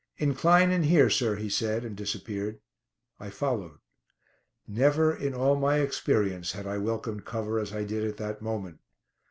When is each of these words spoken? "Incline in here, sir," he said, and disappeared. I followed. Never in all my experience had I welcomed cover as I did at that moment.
"Incline 0.17 0.71
in 0.71 0.81
here, 0.81 1.11
sir," 1.11 1.35
he 1.35 1.47
said, 1.47 1.85
and 1.85 1.95
disappeared. 1.95 2.59
I 3.19 3.29
followed. 3.29 3.77
Never 4.67 5.15
in 5.15 5.35
all 5.35 5.55
my 5.55 5.77
experience 5.77 6.53
had 6.53 6.65
I 6.65 6.79
welcomed 6.79 7.23
cover 7.25 7.59
as 7.59 7.71
I 7.71 7.83
did 7.83 8.03
at 8.05 8.17
that 8.17 8.41
moment. 8.41 8.79